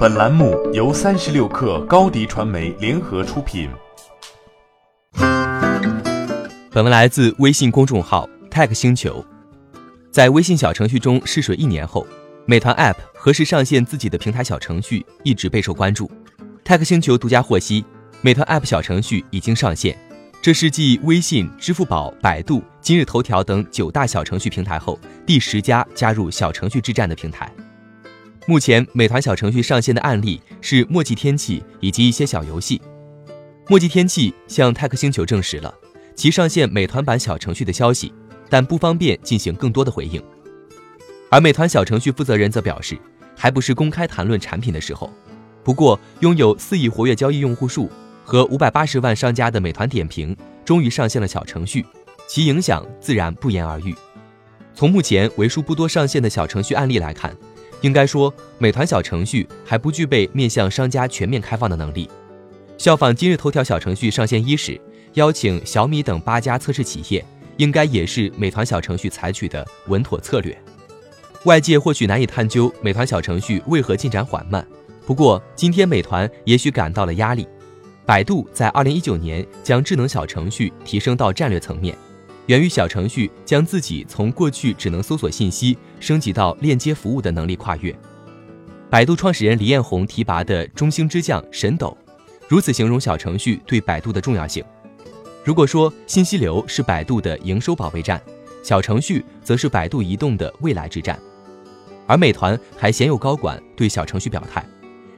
[0.00, 3.68] 本栏目由三十六氪高低传媒联合出品。
[6.70, 9.22] 本文来自微信公众号 Tech 星球。
[10.10, 12.06] 在微信小程序中试水一年后，
[12.46, 16.10] 美团 App 何时上线自己的平台小程序一直备受关注。
[16.64, 17.84] Tech 星球独家获悉，
[18.22, 19.94] 美团 App 小程序已经上线。
[20.40, 27.52] 这是继微信、支付宝、百度、今日头条等九大小程序平台后第十家加入小程序之战的平台。
[28.46, 32.80] 目前，美团小程序上线的案例是墨迹天气以及一些小游戏。
[33.68, 35.72] 墨迹天气向泰克星球证实了
[36.16, 38.12] 其上线美团版小程序的消息，
[38.48, 40.22] 但不方便进行更多的回应。
[41.30, 42.98] 而美团小程序负责人则表示，
[43.36, 45.12] 还不是公开谈论产品的时候。
[45.62, 47.90] 不过，拥有四亿活跃交易用户数。
[48.22, 51.84] 和五百八十万商家的美团点评终于上线了小程序，
[52.28, 53.92] 其影响自然不言而喻。
[54.72, 57.36] 从目前为数不多上线的小程序案例来看，
[57.80, 62.08] 应该说美团小程序还不具备面向商家全面开放的能力。
[62.78, 64.80] 效仿今日头条小程序上线伊始，
[65.14, 67.24] 邀请小米等八家测试企业，
[67.56, 70.56] 应该也是美团小程序采取的稳妥策略。
[71.44, 74.66] 外界或许难以探究美团小程序为何进展缓慢，
[75.06, 77.46] 不过今天美团也许感到了压力。
[78.06, 81.96] 百度在二零一九年将智能小程序提升到战略层面，
[82.50, 87.96] 源于小程序将自己从过去只能搜索信息升级到链接服务的能力跨越。
[88.90, 91.96] 百度创始人李彦宏提拔的中兴之将沈斗，
[92.48, 94.64] 如此形容小程序对百度的重要性。
[95.44, 98.20] 如果说信息流是百度的营收保卫战，
[98.64, 101.16] 小程序则是百度移动的未来之战。
[102.04, 104.66] 而美团还鲜有高管对小程序表态，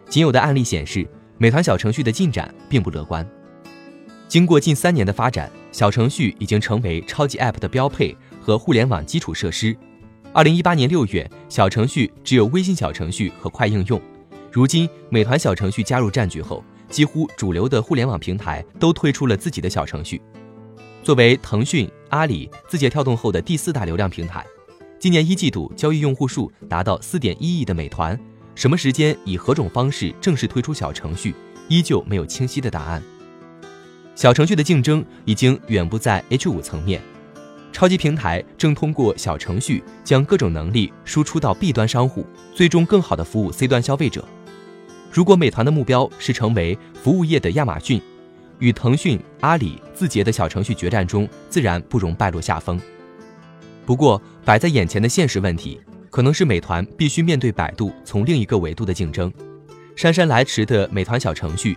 [0.07, 1.09] 仅有的案例显示。
[1.39, 3.27] 美团小程序的进展并不乐观。
[4.29, 9.77] 经过近三年的发展，小程序已经成为超级 App 的标配和互联网基础设施。
[10.33, 14.01] 二零一八年六月，小程序只有微信小程序和快应用。
[14.51, 20.21] 如今，美团小程序加入战局后，几乎主流的互联网平台都推出了自己的小程序。
[21.03, 24.45] 作为腾讯、阿里、字节跳动后的第四大流量平台，
[24.99, 28.19] 今年一季度交易用户数达到四点一亿的美团。
[28.55, 31.35] 什么时间以何种方式正式推出小程序，
[31.69, 33.03] 依旧没有清晰的答案。
[34.23, 37.03] 小程序的竞争已经远不在 H 五层面，
[37.73, 42.25] 超级平台正通过小程序将各种能力输出到 B 端商户，
[42.55, 44.25] 最终更好的服务 C 端消费者。
[45.11, 48.01] 如果美团的目标是成为服务业的亚马逊，
[48.61, 52.81] 与腾讯、阿里、字节的小程序决战中，自然不容败落下风。
[53.85, 55.81] 不过，摆在眼前的现实问题。
[56.11, 59.33] 可能是美团必须面对百度从另一个维度的竞争，
[59.97, 61.77] 姗姗来迟的美团小程序